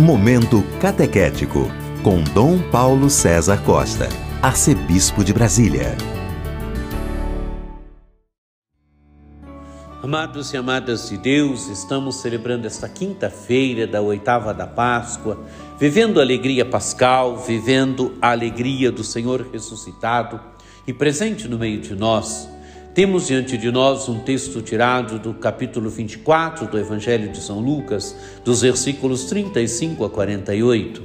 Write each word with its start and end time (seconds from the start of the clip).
Momento 0.00 0.64
Catequético, 0.80 1.70
com 2.02 2.24
Dom 2.32 2.58
Paulo 2.70 3.10
César 3.10 3.62
Costa, 3.64 4.08
Arcebispo 4.40 5.22
de 5.22 5.30
Brasília. 5.30 5.94
Amados 10.02 10.54
e 10.54 10.56
amadas 10.56 11.10
de 11.10 11.18
Deus, 11.18 11.68
estamos 11.68 12.16
celebrando 12.16 12.66
esta 12.66 12.88
quinta-feira 12.88 13.86
da 13.86 14.00
oitava 14.00 14.54
da 14.54 14.66
Páscoa, 14.66 15.38
vivendo 15.78 16.18
a 16.18 16.22
alegria 16.22 16.64
pascal, 16.64 17.36
vivendo 17.36 18.16
a 18.22 18.30
alegria 18.30 18.90
do 18.90 19.04
Senhor 19.04 19.46
ressuscitado 19.52 20.40
e 20.86 20.94
presente 20.94 21.46
no 21.46 21.58
meio 21.58 21.78
de 21.78 21.94
nós. 21.94 22.48
Temos 22.92 23.28
diante 23.28 23.56
de 23.56 23.70
nós 23.70 24.08
um 24.08 24.18
texto 24.18 24.60
tirado 24.60 25.20
do 25.20 25.32
capítulo 25.32 25.88
24 25.88 26.66
do 26.66 26.76
Evangelho 26.76 27.30
de 27.30 27.38
São 27.38 27.60
Lucas, 27.60 28.16
dos 28.44 28.62
versículos 28.62 29.26
35 29.26 30.04
a 30.04 30.10
48. 30.10 31.00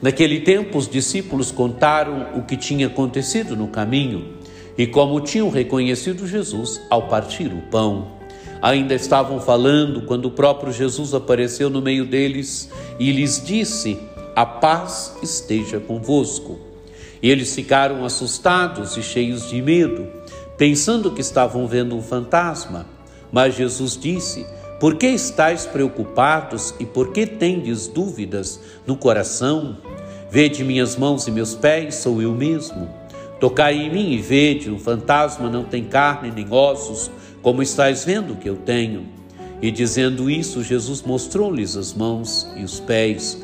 Naquele 0.00 0.38
tempo, 0.38 0.78
os 0.78 0.88
discípulos 0.88 1.50
contaram 1.50 2.28
o 2.36 2.42
que 2.42 2.56
tinha 2.56 2.86
acontecido 2.86 3.56
no 3.56 3.66
caminho 3.66 4.34
e 4.78 4.86
como 4.86 5.20
tinham 5.20 5.50
reconhecido 5.50 6.24
Jesus 6.24 6.80
ao 6.88 7.08
partir 7.08 7.48
o 7.48 7.62
pão. 7.62 8.12
Ainda 8.62 8.94
estavam 8.94 9.40
falando 9.40 10.02
quando 10.02 10.26
o 10.26 10.30
próprio 10.30 10.72
Jesus 10.72 11.14
apareceu 11.14 11.68
no 11.68 11.82
meio 11.82 12.06
deles 12.06 12.70
e 12.96 13.10
lhes 13.10 13.44
disse: 13.44 13.98
A 14.36 14.46
paz 14.46 15.16
esteja 15.20 15.80
convosco. 15.80 16.60
E 17.20 17.28
eles 17.28 17.52
ficaram 17.52 18.04
assustados 18.04 18.96
e 18.96 19.02
cheios 19.02 19.50
de 19.50 19.60
medo 19.60 20.17
pensando 20.58 21.12
que 21.12 21.20
estavam 21.20 21.66
vendo 21.66 21.96
um 21.96 22.02
fantasma. 22.02 22.84
Mas 23.32 23.54
Jesus 23.54 23.96
disse: 23.96 24.44
Por 24.80 24.96
que 24.96 25.06
estáis 25.06 25.64
preocupados 25.64 26.74
e 26.78 26.84
por 26.84 27.12
que 27.12 27.24
tendes 27.24 27.86
dúvidas 27.86 28.60
no 28.86 28.96
coração? 28.96 29.78
Vede 30.30 30.62
minhas 30.62 30.96
mãos 30.96 31.26
e 31.26 31.30
meus 31.30 31.54
pés, 31.54 31.94
sou 31.94 32.20
eu 32.20 32.34
mesmo. 32.34 32.90
Tocai 33.40 33.74
em 33.74 33.90
mim 33.90 34.10
e 34.12 34.18
vede, 34.18 34.70
um 34.70 34.78
fantasma 34.78 35.48
não 35.48 35.64
tem 35.64 35.84
carne 35.84 36.32
nem 36.34 36.46
ossos, 36.50 37.10
como 37.40 37.62
estáis 37.62 38.04
vendo 38.04 38.34
que 38.34 38.48
eu 38.48 38.56
tenho. 38.56 39.06
E 39.62 39.70
dizendo 39.70 40.28
isso, 40.28 40.62
Jesus 40.62 41.02
mostrou-lhes 41.02 41.76
as 41.76 41.94
mãos 41.94 42.48
e 42.56 42.64
os 42.64 42.80
pés. 42.80 43.40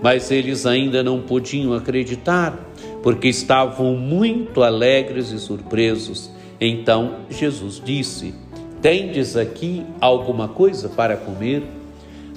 Mas 0.00 0.30
eles 0.30 0.64
ainda 0.64 1.02
não 1.02 1.20
podiam 1.20 1.74
acreditar, 1.74 2.58
porque 3.02 3.28
estavam 3.28 3.96
muito 3.96 4.62
alegres 4.62 5.30
e 5.30 5.38
surpresos. 5.38 6.30
Então 6.64 7.16
Jesus 7.28 7.82
disse: 7.84 8.32
Tendes 8.80 9.36
aqui 9.36 9.84
alguma 10.00 10.46
coisa 10.46 10.88
para 10.88 11.16
comer? 11.16 11.64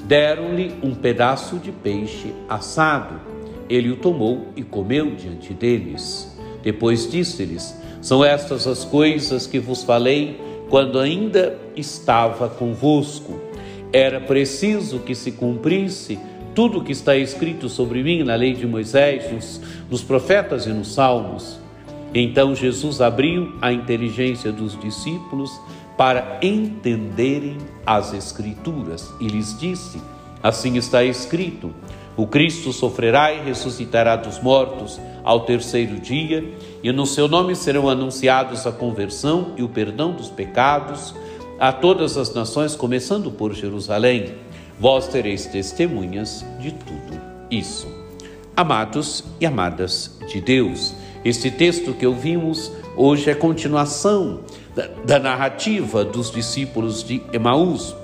Deram-lhe 0.06 0.74
um 0.82 0.96
pedaço 0.96 1.60
de 1.60 1.72
peixe 1.72 2.34
assado. 2.50 3.22
Ele 3.70 3.92
o 3.92 3.98
tomou 3.98 4.48
e 4.56 4.64
comeu 4.64 5.12
diante 5.12 5.54
deles. 5.54 6.36
Depois 6.64 7.08
disse-lhes: 7.08 7.80
São 8.02 8.26
estas 8.26 8.66
as 8.66 8.84
coisas 8.84 9.46
que 9.46 9.60
vos 9.60 9.84
falei 9.84 10.42
quando 10.72 11.00
ainda 11.00 11.56
estava 11.76 12.50
convosco. 12.50 13.40
Era 13.94 14.20
preciso 14.20 15.02
que 15.02 15.14
se 15.14 15.34
cumprisse 15.34 16.18
tudo 16.56 16.80
o 16.80 16.84
que 16.84 16.94
está 16.94 17.16
escrito 17.16 17.70
sobre 17.70 18.02
mim 18.02 18.24
na 18.24 18.34
lei 18.34 18.54
de 18.54 18.66
Moisés, 18.66 19.32
nos, 19.32 19.62
nos 19.88 20.02
profetas 20.02 20.66
e 20.66 20.70
nos 20.70 20.96
salmos. 20.96 21.64
Então 22.18 22.56
Jesus 22.56 23.02
abriu 23.02 23.54
a 23.62 23.74
inteligência 23.74 24.50
dos 24.50 24.80
discípulos 24.80 25.52
para 25.98 26.40
entenderem 26.42 27.58
as 27.86 28.14
Escrituras 28.14 29.14
e 29.20 29.28
lhes 29.28 29.60
disse: 29.60 30.02
Assim 30.42 30.78
está 30.78 31.04
escrito: 31.04 31.72
o 32.16 32.26
Cristo 32.26 32.72
sofrerá 32.72 33.34
e 33.34 33.44
ressuscitará 33.44 34.16
dos 34.16 34.42
mortos 34.42 34.98
ao 35.26 35.42
terceiro 35.42 36.00
dia, 36.00 36.54
e 36.82 36.90
no 36.94 37.06
seu 37.06 37.28
nome 37.28 37.54
serão 37.54 37.90
anunciados 37.90 38.66
a 38.66 38.72
conversão 38.72 39.54
e 39.58 39.64
o 39.64 39.68
perdão 39.68 40.14
dos 40.14 40.30
pecados 40.30 41.14
a 41.60 41.74
todas 41.74 42.16
as 42.16 42.34
nações, 42.34 42.76
começando 42.76 43.30
por 43.30 43.54
Jerusalém. 43.54 44.36
Vós 44.80 45.08
tereis 45.08 45.46
testemunhas 45.46 46.46
de 46.60 46.72
tudo 46.72 47.20
isso. 47.52 47.88
Amados 48.56 49.24
e 49.40 49.46
amadas 49.46 50.18
de 50.32 50.40
Deus, 50.40 50.96
este 51.26 51.50
texto 51.50 51.96
que 51.96 52.06
ouvimos 52.06 52.72
hoje 52.96 53.32
é 53.32 53.34
continuação 53.34 54.42
da, 54.76 54.88
da 55.04 55.20
narrativa 55.20 56.06
dos 56.06 56.30
discípulos 56.30 57.04
de 57.04 57.20
Emaús. 57.34 57.96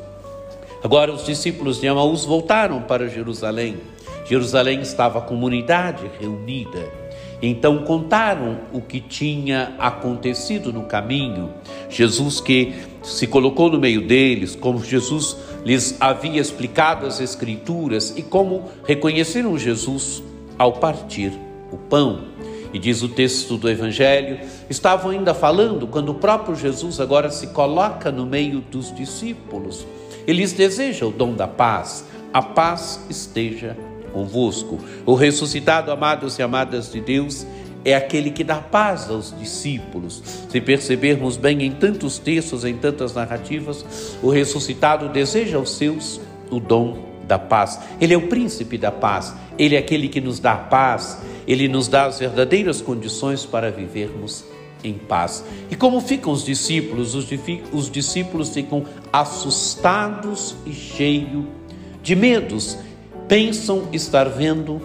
Agora, 0.83 1.13
os 1.13 1.23
discípulos 1.23 1.79
de 1.79 1.85
Emaús 1.85 2.25
voltaram 2.25 2.81
para 2.81 3.07
Jerusalém. 3.07 3.77
Jerusalém 4.25 4.81
estava 4.81 5.19
a 5.19 5.21
comunidade 5.21 6.09
reunida. 6.19 6.89
Então 7.39 7.83
contaram 7.83 8.61
o 8.73 8.81
que 8.81 8.99
tinha 8.99 9.75
acontecido 9.77 10.73
no 10.73 10.85
caminho. 10.85 11.51
Jesus 11.91 12.41
que 12.41 12.73
se 13.03 13.27
colocou 13.27 13.69
no 13.69 13.79
meio 13.79 14.01
deles, 14.01 14.55
como 14.55 14.83
Jesus 14.83 15.37
lhes 15.63 15.95
havia 15.99 16.41
explicado 16.41 17.05
as 17.05 17.19
Escrituras 17.19 18.15
e 18.17 18.23
como 18.23 18.65
reconheceram 18.83 19.59
Jesus 19.59 20.23
ao 20.57 20.73
partir 20.73 21.31
o 21.71 21.77
pão. 21.77 22.30
E 22.73 22.79
diz 22.79 23.01
o 23.01 23.09
texto 23.09 23.57
do 23.57 23.69
Evangelho: 23.69 24.39
estavam 24.69 25.11
ainda 25.11 25.33
falando 25.33 25.87
quando 25.87 26.09
o 26.09 26.15
próprio 26.15 26.55
Jesus 26.55 26.99
agora 26.99 27.29
se 27.29 27.47
coloca 27.47 28.11
no 28.11 28.25
meio 28.25 28.61
dos 28.61 28.93
discípulos. 28.93 29.85
Eles 30.25 30.53
desejam 30.53 31.09
o 31.09 31.11
dom 31.11 31.33
da 31.33 31.47
paz. 31.47 32.05
A 32.33 32.41
paz 32.41 33.05
esteja 33.09 33.75
convosco. 34.13 34.79
O 35.05 35.15
ressuscitado, 35.15 35.91
amados 35.91 36.37
e 36.39 36.43
amadas 36.43 36.91
de 36.91 37.01
Deus, 37.01 37.45
é 37.83 37.95
aquele 37.95 38.31
que 38.31 38.43
dá 38.43 38.55
paz 38.55 39.09
aos 39.09 39.37
discípulos. 39.37 40.21
Se 40.49 40.61
percebermos 40.61 41.35
bem 41.35 41.63
em 41.63 41.71
tantos 41.71 42.17
textos, 42.19 42.63
em 42.63 42.77
tantas 42.77 43.13
narrativas, 43.13 43.83
o 44.21 44.29
ressuscitado 44.29 45.09
deseja 45.09 45.57
aos 45.57 45.71
seus 45.71 46.21
o 46.49 46.59
dom 46.59 47.10
da 47.31 47.39
paz. 47.39 47.79
Ele 48.01 48.13
é 48.13 48.17
o 48.17 48.27
príncipe 48.27 48.77
da 48.77 48.91
paz. 48.91 49.33
Ele 49.57 49.77
é 49.77 49.79
aquele 49.79 50.09
que 50.09 50.19
nos 50.19 50.37
dá 50.37 50.53
paz. 50.53 51.21
Ele 51.47 51.69
nos 51.69 51.87
dá 51.87 52.07
as 52.07 52.19
verdadeiras 52.19 52.81
condições 52.81 53.45
para 53.45 53.71
vivermos 53.71 54.43
em 54.83 54.95
paz. 54.95 55.45
E 55.69 55.75
como 55.77 56.01
ficam 56.01 56.33
os 56.33 56.43
discípulos? 56.43 57.15
Os, 57.15 57.29
os 57.71 57.89
discípulos 57.89 58.49
ficam 58.49 58.83
assustados 59.13 60.55
e 60.65 60.73
cheios 60.73 61.45
de 62.03 62.17
medos. 62.17 62.77
Pensam 63.29 63.87
estar 63.93 64.27
vendo 64.27 64.81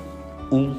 um 0.53 0.77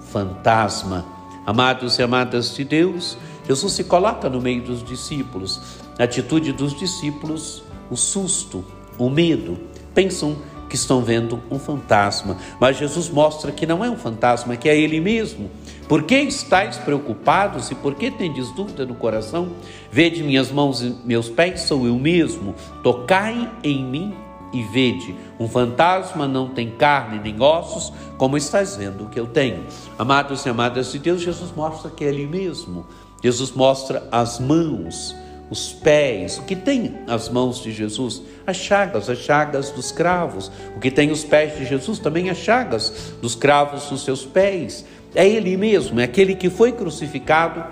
fantasma. 0.00 1.04
Amados 1.44 1.98
e 1.98 2.02
amadas 2.02 2.54
de 2.54 2.64
Deus, 2.64 3.18
Jesus 3.46 3.74
se 3.74 3.84
coloca 3.84 4.30
no 4.30 4.40
meio 4.40 4.62
dos 4.62 4.82
discípulos. 4.82 5.60
A 5.98 6.04
atitude 6.04 6.50
dos 6.52 6.78
discípulos, 6.78 7.62
o 7.90 7.96
susto, 7.96 8.64
o 8.96 9.10
medo. 9.10 9.58
Pensam 9.92 10.36
que 10.70 10.76
estão 10.76 11.02
vendo 11.02 11.42
um 11.50 11.58
fantasma, 11.58 12.38
mas 12.60 12.78
Jesus 12.78 13.10
mostra 13.10 13.50
que 13.50 13.66
não 13.66 13.84
é 13.84 13.90
um 13.90 13.96
fantasma, 13.96 14.56
que 14.56 14.68
é 14.68 14.78
Ele 14.78 15.00
mesmo. 15.00 15.50
Por 15.88 16.04
que 16.04 16.14
estáis 16.14 16.76
preocupados 16.76 17.70
e 17.72 17.74
por 17.74 17.96
que 17.96 18.12
tendes 18.12 18.52
dúvida 18.52 18.86
no 18.86 18.94
coração? 18.94 19.48
Vede 19.90 20.22
minhas 20.22 20.52
mãos 20.52 20.80
e 20.80 20.96
meus 21.04 21.28
pés, 21.28 21.62
sou 21.62 21.84
eu 21.86 21.98
mesmo. 21.98 22.54
Tocai 22.84 23.50
em 23.64 23.84
mim 23.84 24.14
e 24.52 24.62
vede. 24.62 25.16
Um 25.38 25.48
fantasma 25.48 26.28
não 26.28 26.48
tem 26.48 26.70
carne 26.70 27.18
nem 27.18 27.42
ossos, 27.42 27.92
como 28.16 28.36
estás 28.36 28.76
vendo 28.76 29.08
que 29.10 29.18
eu 29.18 29.26
tenho. 29.26 29.64
Amados 29.98 30.46
e 30.46 30.48
amadas 30.48 30.92
de 30.92 31.00
Deus, 31.00 31.20
Jesus 31.20 31.52
mostra 31.56 31.90
que 31.90 32.04
é 32.04 32.08
Ele 32.08 32.26
mesmo. 32.26 32.86
Jesus 33.20 33.50
mostra 33.50 34.06
as 34.12 34.38
mãos 34.38 35.14
os 35.50 35.72
pés, 35.72 36.38
o 36.38 36.44
que 36.44 36.54
tem 36.54 36.98
as 37.08 37.28
mãos 37.28 37.60
de 37.60 37.72
Jesus? 37.72 38.22
As 38.46 38.56
chagas, 38.56 39.10
as 39.10 39.18
chagas 39.18 39.70
dos 39.70 39.90
cravos. 39.90 40.50
O 40.76 40.80
que 40.80 40.90
tem 40.90 41.10
os 41.10 41.24
pés 41.24 41.58
de 41.58 41.66
Jesus 41.66 41.98
também 41.98 42.30
as 42.30 42.38
chagas 42.38 43.12
dos 43.20 43.34
cravos 43.34 43.86
dos 43.86 44.04
seus 44.04 44.24
pés. 44.24 44.84
É 45.14 45.28
Ele 45.28 45.56
mesmo, 45.56 45.98
é 46.00 46.04
aquele 46.04 46.36
que 46.36 46.48
foi 46.48 46.70
crucificado, 46.70 47.64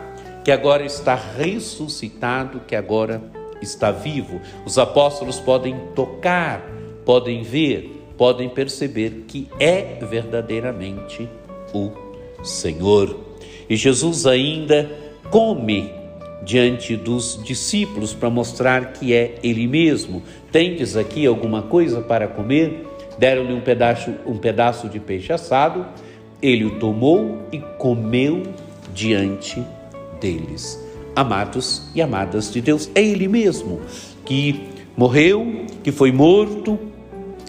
que 0.44 0.50
agora 0.50 0.84
está 0.84 1.14
ressuscitado, 1.14 2.62
que 2.66 2.74
agora 2.74 3.22
está 3.62 3.92
vivo. 3.92 4.40
Os 4.66 4.76
apóstolos 4.76 5.38
podem 5.38 5.78
tocar, 5.94 6.68
podem 7.04 7.42
ver, 7.42 8.12
podem 8.16 8.48
perceber 8.48 9.24
que 9.28 9.48
é 9.60 9.98
verdadeiramente 10.04 11.28
o 11.72 11.92
Senhor. 12.42 13.16
E 13.70 13.76
Jesus 13.76 14.26
ainda 14.26 14.90
come 15.30 15.97
diante 16.42 16.96
dos 16.96 17.40
discípulos 17.42 18.14
para 18.14 18.30
mostrar 18.30 18.92
que 18.92 19.12
é 19.12 19.38
ele 19.42 19.66
mesmo. 19.66 20.22
Tendes 20.52 20.96
aqui 20.96 21.26
alguma 21.26 21.62
coisa 21.62 22.00
para 22.00 22.28
comer? 22.28 22.86
Deram-lhe 23.18 23.52
um 23.52 23.60
pedaço, 23.60 24.14
um 24.26 24.36
pedaço 24.36 24.88
de 24.88 25.00
peixe 25.00 25.32
assado. 25.32 25.86
Ele 26.40 26.64
o 26.64 26.78
tomou 26.78 27.42
e 27.52 27.58
comeu 27.78 28.44
diante 28.94 29.62
deles. 30.20 30.82
Amados 31.16 31.90
e 31.94 32.00
amadas 32.00 32.52
de 32.52 32.60
Deus, 32.60 32.88
é 32.94 33.02
ele 33.02 33.26
mesmo 33.26 33.80
que 34.24 34.68
morreu, 34.96 35.64
que 35.82 35.90
foi 35.90 36.12
morto, 36.12 36.78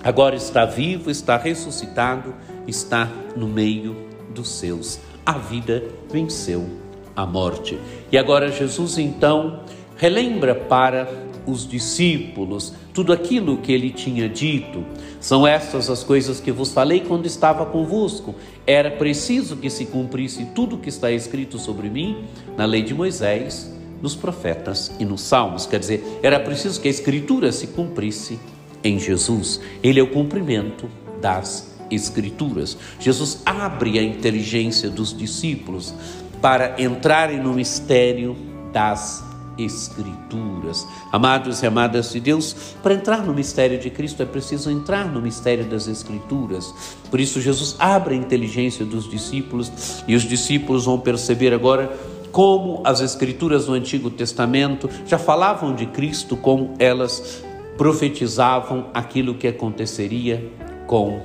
agora 0.03 0.35
está 0.35 0.65
vivo, 0.65 1.11
está 1.11 1.37
ressuscitado, 1.37 2.33
está 2.67 3.11
no 3.35 3.47
meio 3.47 3.95
dos 4.33 4.49
seus. 4.49 4.99
A 5.25 5.33
vida 5.33 5.83
venceu 6.11 6.88
a 7.21 7.25
morte. 7.25 7.77
E 8.11 8.17
agora 8.17 8.51
Jesus 8.51 8.97
então 8.97 9.59
relembra 9.97 10.55
para 10.55 11.07
os 11.45 11.67
discípulos 11.67 12.73
tudo 12.93 13.11
aquilo 13.11 13.57
que 13.57 13.71
ele 13.71 13.89
tinha 13.89 14.29
dito. 14.29 14.85
São 15.19 15.45
estas 15.45 15.89
as 15.89 16.03
coisas 16.03 16.39
que 16.39 16.51
vos 16.51 16.71
falei 16.71 17.01
quando 17.01 17.25
estava 17.25 17.65
convosco. 17.65 18.35
Era 18.65 18.91
preciso 18.91 19.57
que 19.57 19.69
se 19.69 19.85
cumprisse 19.85 20.45
tudo 20.55 20.75
o 20.75 20.79
que 20.79 20.89
está 20.89 21.11
escrito 21.11 21.57
sobre 21.57 21.89
mim 21.89 22.23
na 22.55 22.65
lei 22.65 22.83
de 22.83 22.93
Moisés, 22.93 23.73
nos 24.01 24.15
profetas 24.15 24.91
e 24.99 25.05
nos 25.05 25.21
salmos. 25.21 25.65
Quer 25.65 25.79
dizer, 25.79 26.19
era 26.23 26.39
preciso 26.39 26.79
que 26.79 26.87
a 26.87 26.91
escritura 26.91 27.51
se 27.51 27.67
cumprisse 27.67 28.39
em 28.83 28.97
Jesus. 28.97 29.59
Ele 29.83 29.99
é 29.99 30.03
o 30.03 30.11
cumprimento 30.11 30.89
das 31.21 31.77
escrituras. 31.91 32.77
Jesus 32.99 33.41
abre 33.45 33.97
a 33.99 34.03
inteligência 34.03 34.89
dos 34.89 35.15
discípulos 35.15 35.93
para 36.41 36.81
entrarem 36.81 37.39
no 37.39 37.53
mistério 37.53 38.35
das 38.71 39.23
Escrituras. 39.57 40.87
Amados 41.11 41.61
e 41.61 41.67
amadas 41.67 42.13
de 42.13 42.19
Deus, 42.19 42.75
para 42.81 42.93
entrar 42.93 43.25
no 43.25 43.33
mistério 43.33 43.77
de 43.77 43.89
Cristo 43.89 44.23
é 44.23 44.25
preciso 44.25 44.71
entrar 44.71 45.05
no 45.11 45.21
mistério 45.21 45.65
das 45.65 45.87
Escrituras. 45.87 46.73
Por 47.11 47.19
isso, 47.19 47.41
Jesus 47.41 47.75
abre 47.77 48.15
a 48.15 48.17
inteligência 48.17 48.85
dos 48.85 49.09
discípulos 49.09 50.03
e 50.07 50.15
os 50.15 50.23
discípulos 50.23 50.85
vão 50.85 50.99
perceber 50.99 51.53
agora 51.53 51.91
como 52.31 52.81
as 52.85 53.01
Escrituras 53.01 53.65
do 53.65 53.73
Antigo 53.73 54.09
Testamento 54.09 54.89
já 55.05 55.17
falavam 55.17 55.75
de 55.75 55.87
Cristo, 55.87 56.37
como 56.37 56.75
elas 56.79 57.43
profetizavam 57.77 58.87
aquilo 58.93 59.35
que 59.35 59.47
aconteceria 59.47 60.51
com 60.85 61.21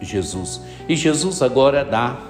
Jesus. 0.00 0.60
E 0.88 0.96
Jesus 0.96 1.42
agora 1.42 1.84
dá 1.84 2.27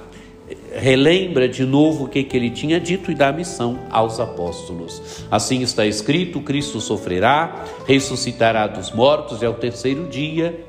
relembra 0.73 1.49
de 1.49 1.65
novo 1.65 2.05
o 2.05 2.09
que, 2.09 2.23
que 2.23 2.37
ele 2.37 2.51
tinha 2.51 2.81
dito 2.81 3.11
e 3.11 3.15
dá 3.15 3.33
missão 3.33 3.79
aos 3.91 4.21
apóstolos. 4.21 5.25
Assim 5.31 5.63
está 5.63 5.87
escrito: 5.87 6.41
Cristo 6.41 6.81
sofrerá, 6.81 7.65
ressuscitará 7.87 8.67
dos 8.67 8.93
mortos 8.93 9.43
e 9.43 9.47
ao 9.47 9.55
terceiro 9.55 10.09
dia, 10.09 10.65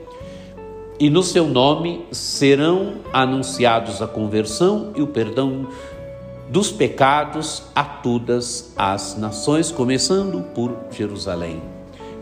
e 1.00 1.10
no 1.10 1.24
seu 1.24 1.48
nome 1.48 2.06
serão 2.12 2.96
anunciados 3.14 4.02
a 4.02 4.08
conversão 4.08 4.92
e 4.96 5.02
o 5.02 5.08
perdão 5.08 5.68
dos 6.50 6.72
pecados 6.72 7.64
a 7.76 7.84
todas 7.84 8.74
as 8.76 9.16
nações, 9.18 9.72
começando 9.72 10.42
por 10.56 10.76
Jerusalém. 10.92 11.62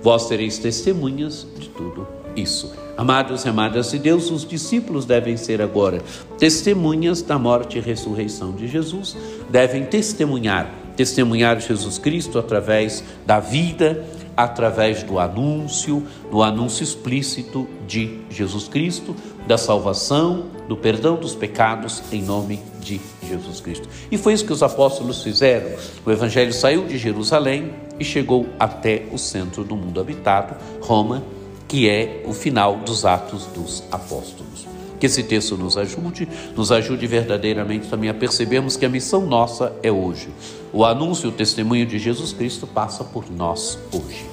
Vós 0.02 0.24
sereis 0.24 0.58
testemunhas 0.58 1.48
de 1.58 1.70
tudo 1.70 2.17
isso. 2.38 2.72
Amados 2.96 3.46
e 3.46 3.50
amadas 3.50 3.92
de 3.92 4.00
Deus, 4.00 4.32
os 4.32 4.48
discípulos 4.48 5.06
devem 5.06 5.38
ser 5.38 5.62
agora 5.62 6.02
testemunhas 6.38 7.22
da 7.22 7.38
morte 7.38 7.78
e 7.78 7.82
ressurreição 7.82 8.52
de 8.52 8.68
Jesus, 8.68 9.16
devem 9.50 9.86
testemunhar, 9.86 10.72
testemunhar 10.96 11.60
Jesus 11.60 11.98
Cristo 11.98 12.40
através 12.40 13.04
da 13.26 13.40
vida, 13.40 14.06
através 14.36 15.02
do 15.02 15.18
anúncio, 15.18 16.06
do 16.32 16.44
anúncio 16.44 16.84
explícito 16.84 17.68
de 17.88 18.20
Jesus 18.30 18.68
Cristo, 18.68 19.16
da 19.48 19.58
salvação, 19.58 20.46
do 20.68 20.78
perdão 20.78 21.16
dos 21.16 21.34
pecados 21.34 22.04
em 22.12 22.22
nome 22.22 22.60
de 22.80 23.02
Jesus 23.24 23.60
Cristo. 23.60 23.90
E 24.12 24.18
foi 24.18 24.34
isso 24.34 24.46
que 24.46 24.54
os 24.54 24.62
apóstolos 24.62 25.24
fizeram. 25.24 25.72
O 26.06 26.12
evangelho 26.12 26.54
saiu 26.54 26.86
de 26.86 26.98
Jerusalém 26.98 27.74
e 28.00 28.06
chegou 28.06 28.48
até 28.60 29.06
o 29.12 29.18
centro 29.18 29.64
do 29.64 29.76
mundo 29.76 30.00
habitado, 30.00 30.56
Roma, 30.82 31.24
que 31.68 31.90
é 31.90 32.24
o 32.26 32.34
final 32.34 32.78
dos 32.78 33.06
Atos 33.06 33.46
dos 33.48 33.84
Apóstolos. 33.92 34.66
Que 35.00 35.06
esse 35.06 35.24
texto 35.24 35.56
nos 35.56 35.78
ajude, 35.78 36.28
nos 36.56 36.72
ajude 36.72 37.06
verdadeiramente 37.06 37.88
também 37.88 38.10
a 38.10 38.14
percebermos 38.14 38.76
que 38.76 38.86
a 38.86 38.90
missão 38.90 39.26
nossa 39.28 39.76
é 39.84 39.92
hoje. 39.92 40.30
O 40.74 40.84
anúncio 40.84 41.28
e 41.28 41.30
o 41.30 41.32
testemunho 41.32 41.86
de 41.86 42.00
Jesus 42.00 42.34
Cristo 42.34 42.66
passa 42.66 43.04
por 43.04 43.30
nós 43.30 43.78
hoje. 43.92 44.26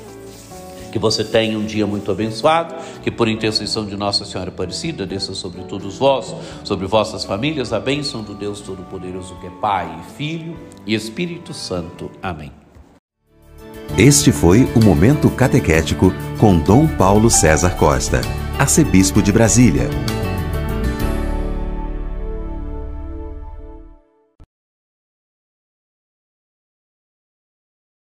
Que 0.91 0.99
você 0.99 1.25
tenha 1.25 1.59
um 1.59 1.67
dia 1.67 1.87
muito 1.87 2.11
abençoado, 2.11 2.77
que 3.03 3.11
por 3.11 3.29
intercessão 3.29 3.85
de 3.85 3.97
Nossa 3.97 4.25
Senhora 4.25 4.51
Aparecida 4.51 5.05
desça 5.05 5.35
sobre 5.35 5.65
todos 5.65 5.99
vós, 5.99 6.33
sobre 6.63 6.87
vossas 6.87 7.25
famílias, 7.25 7.73
a 7.73 7.81
bênção 7.81 8.23
do 8.23 8.33
Deus 8.33 8.61
Todo-Poderoso 8.61 9.35
que 9.41 9.49
é 9.49 9.51
Pai, 9.61 10.03
Filho 10.17 10.57
e 10.87 10.95
Espírito 10.95 11.53
Santo. 11.53 12.11
Amém. 12.23 12.64
Este 13.97 14.33
foi 14.33 14.69
o 14.75 14.85
Momento 14.85 15.31
Catequético 15.31 16.13
com 16.37 16.59
Dom 16.59 16.89
Paulo 16.89 17.31
César 17.31 17.77
Costa, 17.77 18.21
arcebispo 18.59 19.23
de 19.23 19.31
Brasília. 19.31 19.89